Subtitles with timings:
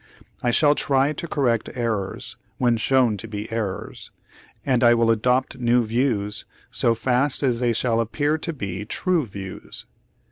[0.41, 4.09] "I shall try to correct errors when shown to be errors;
[4.65, 9.27] and I shall adopt new views so fast as they shall appear to be true
[9.27, 9.85] views.